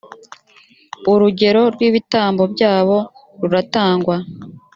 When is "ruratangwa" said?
3.39-4.15